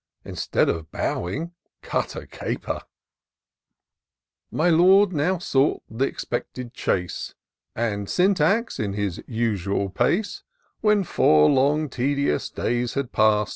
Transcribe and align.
Instead 0.25 0.67
of 0.67 0.89
bowing, 0.89 1.51
cut 1.83 2.15
a 2.15 2.25
caper* 2.25 2.81
My 4.49 4.67
Lord 4.67 5.13
now 5.13 5.37
sought 5.37 5.83
th' 5.95 6.01
expected 6.01 6.73
chase. 6.73 7.35
And 7.75 8.09
Syntax, 8.09 8.79
in 8.79 8.93
his 8.93 9.21
usual 9.27 9.89
pace, 9.91 10.41
When 10.79 11.03
four 11.03 11.51
long 11.51 11.87
tedious 11.87 12.49
days 12.49 12.95
had 12.95 13.11
past. 13.11 13.49